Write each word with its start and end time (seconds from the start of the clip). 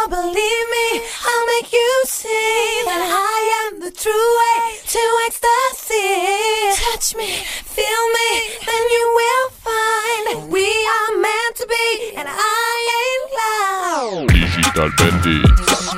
don't 0.00 0.10
believe 0.10 0.66
me, 0.76 1.02
I'll 1.26 1.46
make 1.46 1.72
you 1.72 2.02
see 2.06 2.82
that 2.86 3.02
I 3.04 3.68
am 3.68 3.80
the 3.80 3.90
true 3.90 4.28
way 4.40 4.78
to 4.94 5.02
ecstasy. 5.26 6.08
Touch 6.84 7.16
me, 7.16 7.30
feel 7.64 8.04
me, 8.16 8.28
then 8.66 8.82
you 8.96 9.04
will 9.20 9.50
find 9.66 10.50
we 10.50 10.64
are 10.64 11.12
meant 11.18 11.56
to 11.56 11.66
be, 11.66 12.16
and 12.16 12.28
I 12.30 12.74
ain't 13.00 13.30
loud. 13.40 14.28
Digital 14.28 14.90
Bandits. 14.96 15.90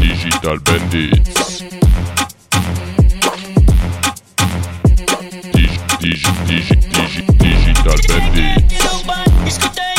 Digital 0.00 0.58
Bandits. 0.60 1.62
Dig, 5.52 5.78
dig, 6.00 6.22
dig. 6.48 6.83
Dal 7.84 8.00
Bendy. 8.08 9.93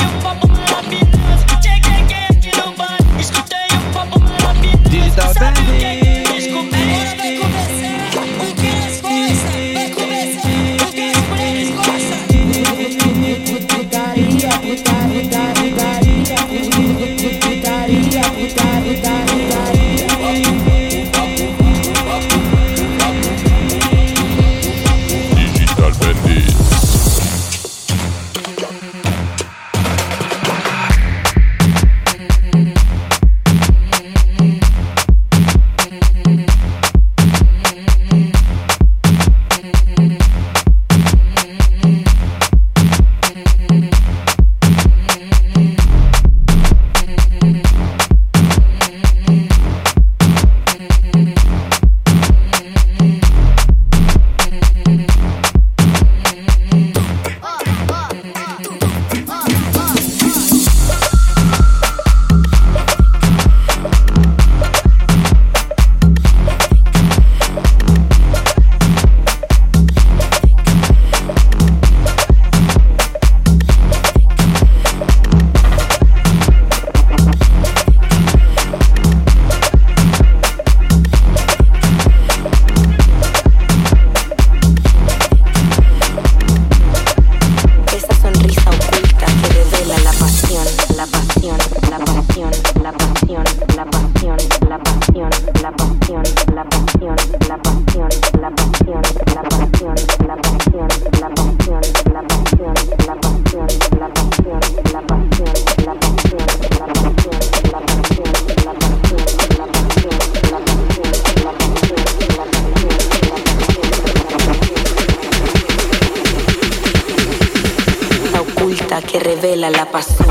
la 119.69 119.85
pasó. 119.85 120.24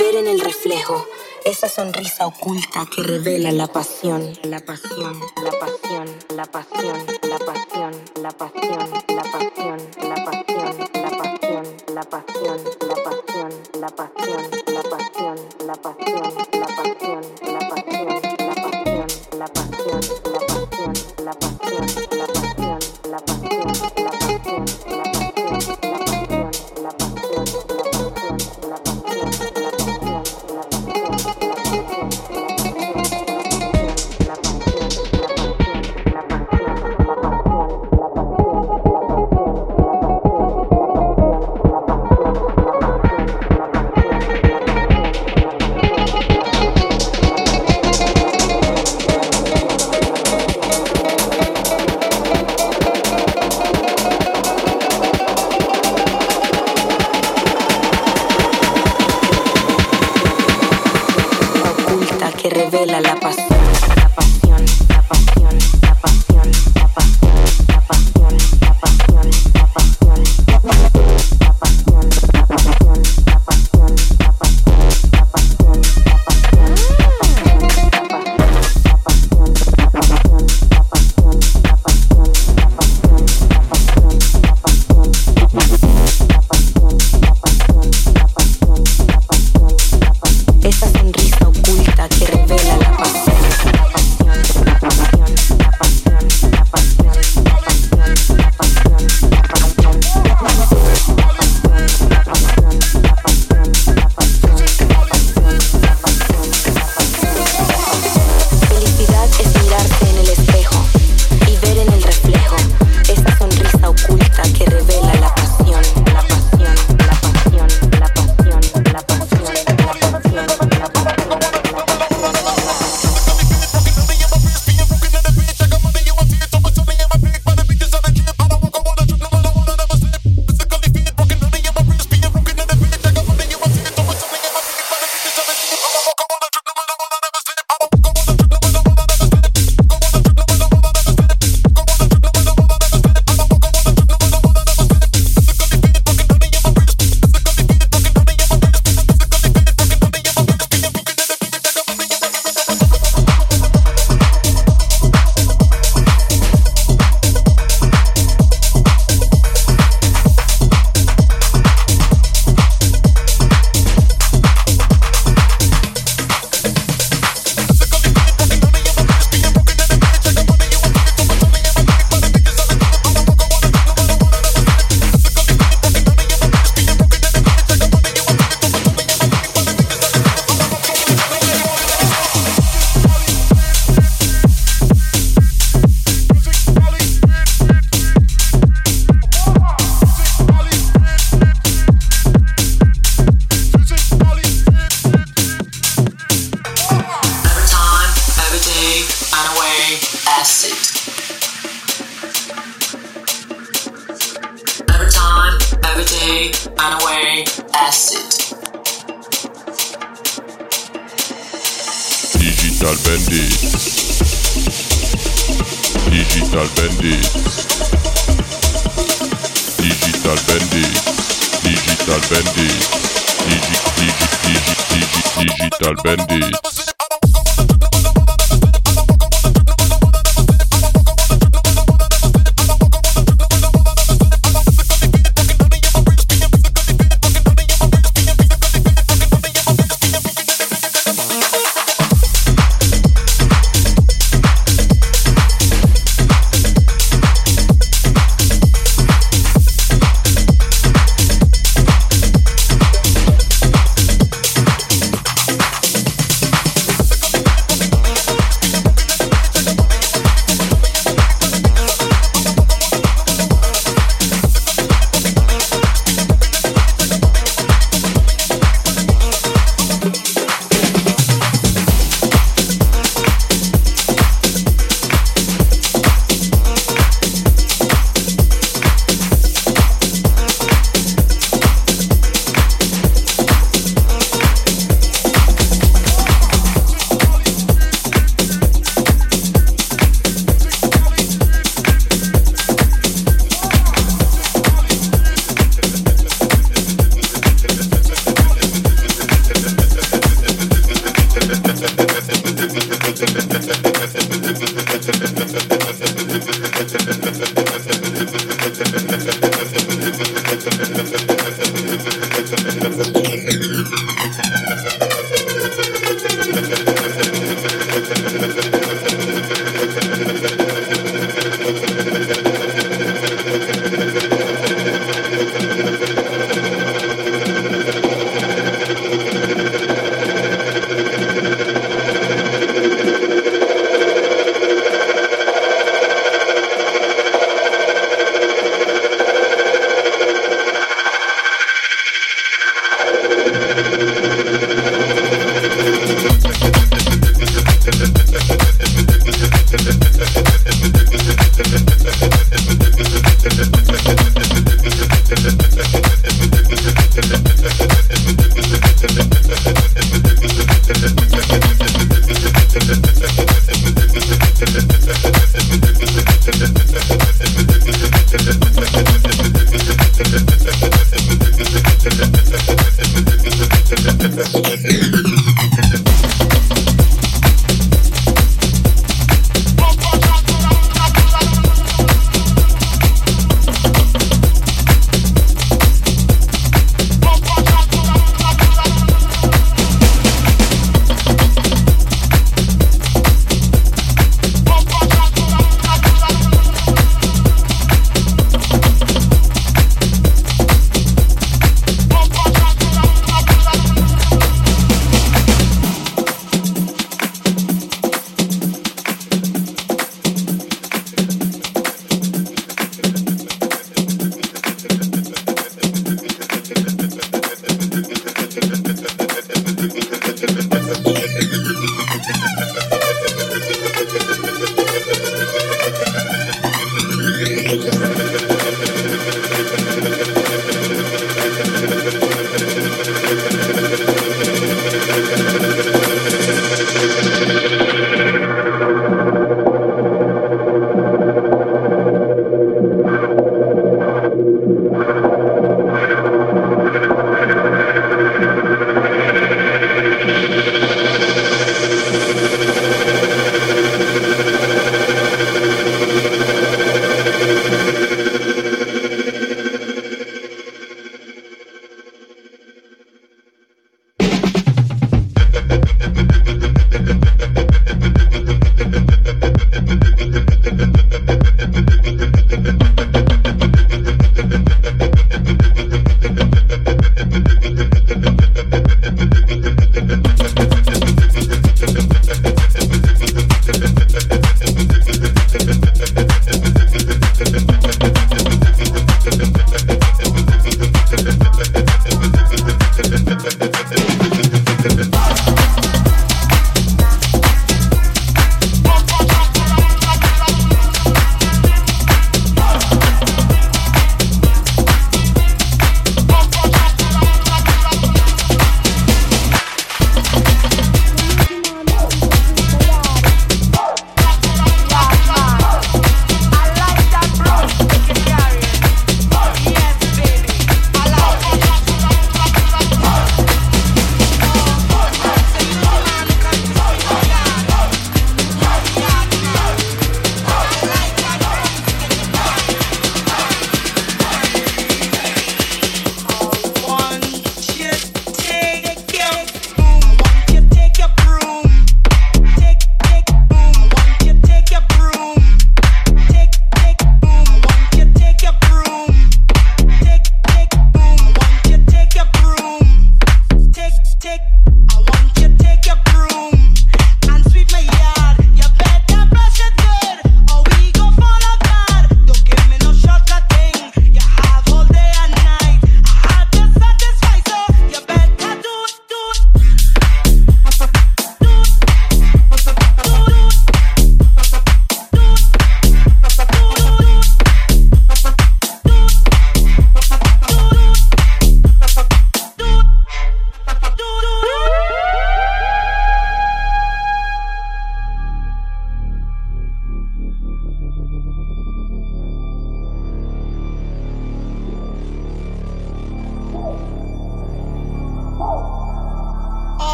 ver 0.00 0.16
en 0.16 0.26
el 0.26 0.40
reflejo 0.40 1.06
esa 1.44 1.68
sonrisa 1.68 2.26
oculta 2.26 2.86
que 2.94 3.02
revela 3.02 3.52
la 3.52 3.66
pasión, 3.66 4.32
la 4.44 4.60
pasión, 4.60 5.20
la 5.44 5.52
pasión, 5.58 6.06
la 6.34 6.44
pasión, 6.46 7.06
la 7.28 7.38
pasión, 7.38 7.92
la 8.22 8.30
pasión, 8.30 8.90
la 9.08 9.22
pasión, 9.22 9.78
la 9.98 10.02
pasión. 10.02 10.08
La 10.08 10.24
pasión. 10.24 10.39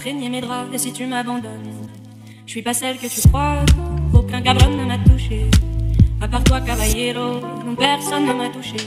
imprégner 0.00 0.30
mes 0.30 0.40
draps, 0.40 0.72
et 0.72 0.78
si 0.78 0.94
tu 0.94 1.04
m'abandonnes, 1.04 1.76
je 2.46 2.50
suis 2.50 2.62
pas 2.62 2.72
celle 2.72 2.96
que 2.96 3.06
tu 3.06 3.20
crois. 3.28 3.56
Aucun 4.14 4.40
cabron 4.40 4.70
ne 4.74 4.86
m'a 4.86 4.96
touché, 4.96 5.44
à 6.22 6.26
part 6.26 6.42
toi, 6.42 6.58
caballero, 6.62 7.40
personne 7.78 8.24
ne 8.24 8.32
m'a 8.32 8.48
touché. 8.48 8.78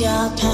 Your 0.00 0.49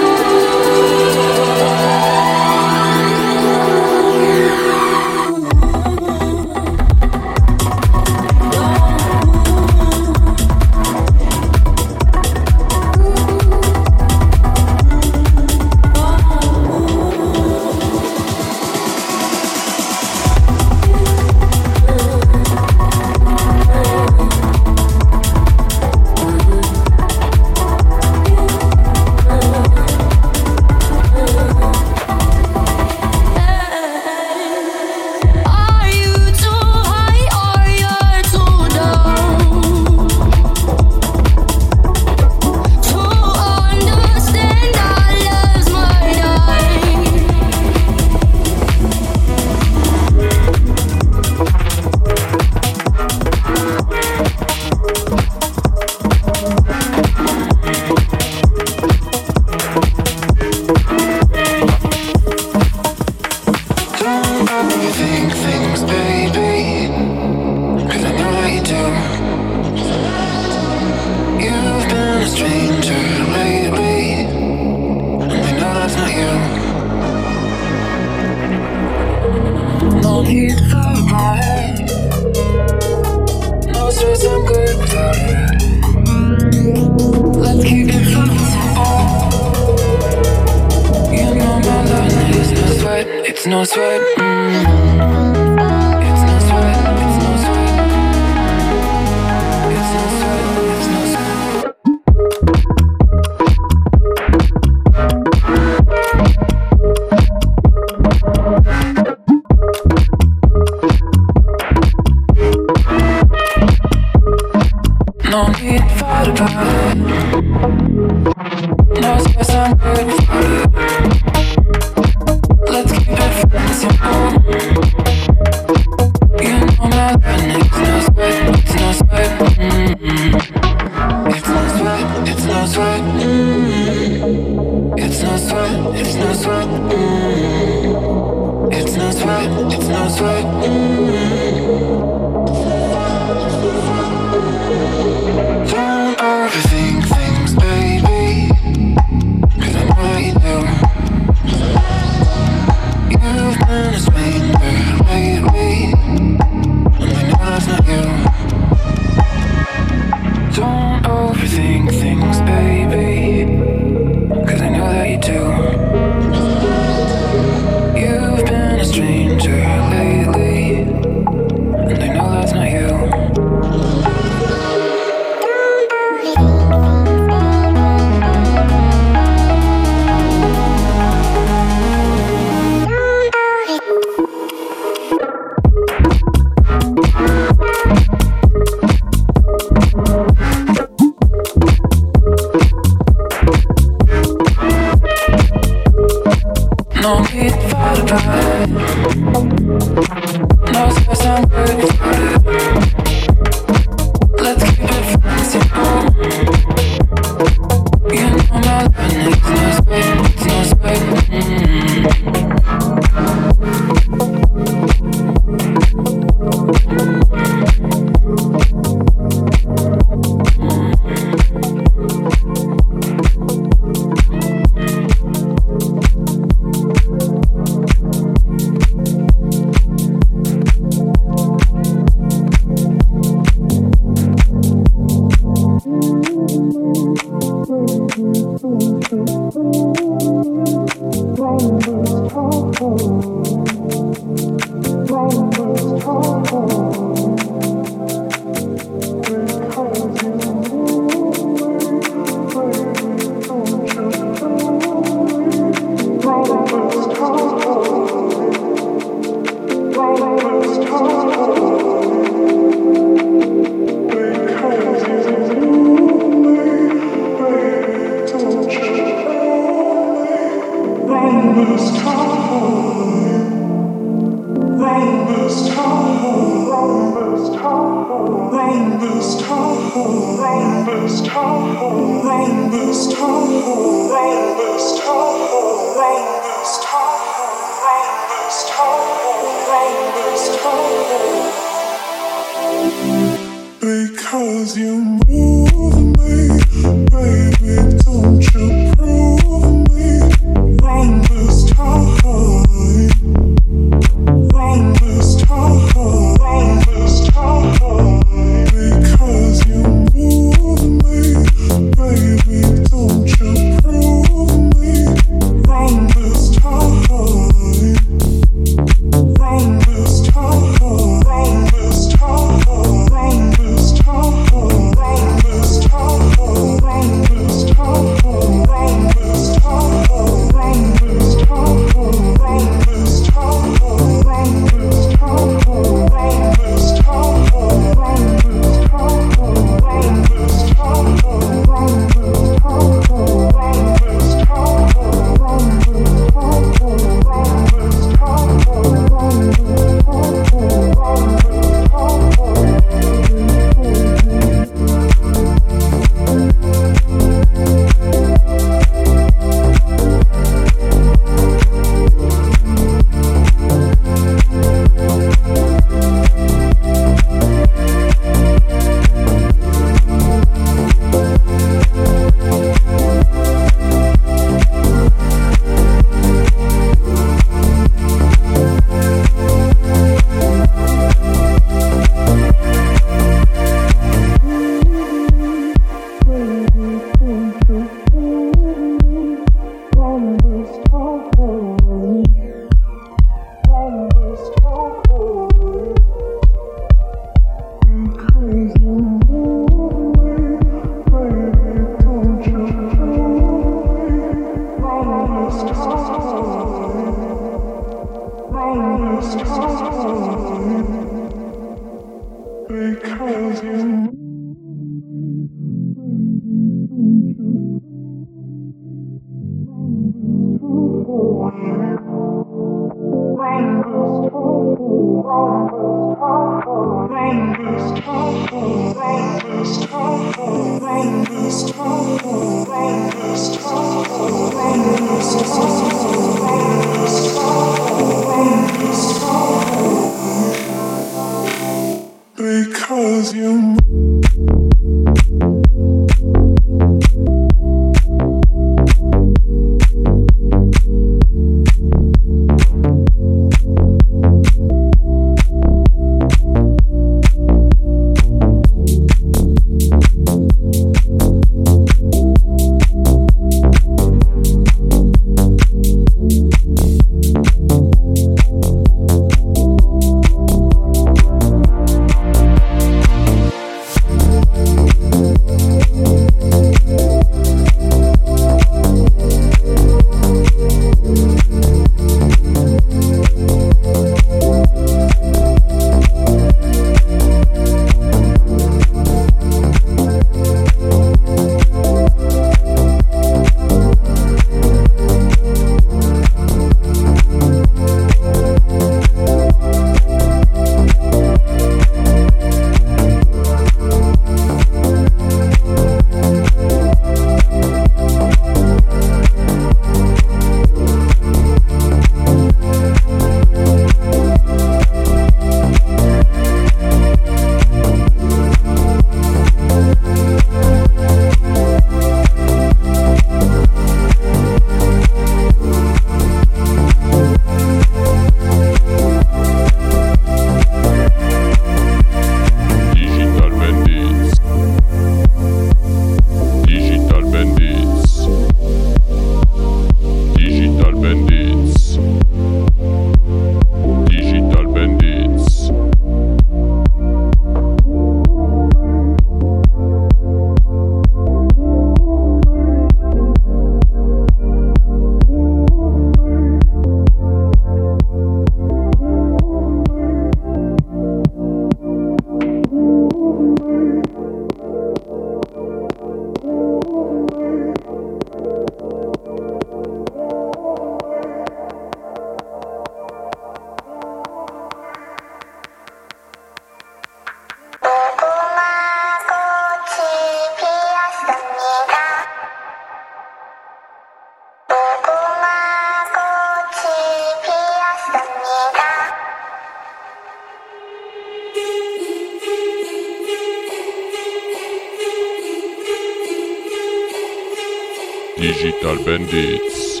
Digital 598.40 598.96
Bandits. 599.04 600.00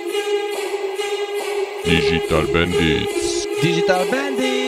Digital 1.84 2.46
Bandits. 2.52 3.46
Digital 3.60 4.04
Bandit. 4.12 4.67